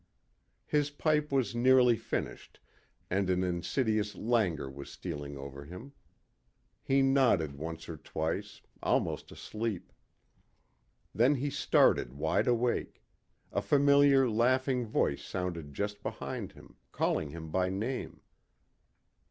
His 0.65 0.89
pipe 0.89 1.31
was 1.31 1.53
nearly 1.53 1.95
finished, 1.95 2.59
and 3.11 3.29
an 3.29 3.43
insidious 3.43 4.15
languor 4.15 4.67
was 4.67 4.89
stealing 4.89 5.37
over 5.37 5.63
him. 5.63 5.91
He 6.81 7.03
nodded 7.03 7.53
once 7.55 7.87
or 7.87 7.97
twice, 7.97 8.61
almost 8.81 9.31
asleep. 9.31 9.93
Then 11.13 11.35
he 11.35 11.51
started 11.51 12.13
wide 12.15 12.47
awake; 12.47 13.03
a 13.51 13.61
familiar 13.61 14.27
laughing 14.27 14.87
voice 14.87 15.23
sounded 15.23 15.71
just 15.75 16.01
behind 16.01 16.53
him, 16.53 16.77
calling 16.91 17.29
him 17.29 17.51
by 17.51 17.69
name. 17.69 18.21